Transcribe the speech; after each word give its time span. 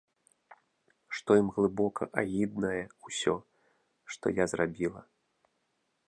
Што 1.17 1.31
ім 1.41 1.47
глыбока 1.57 2.07
агіднае 2.21 2.81
ўсё, 3.09 3.35
што 4.15 4.25
я 4.39 4.45
зрабіла. 4.55 5.01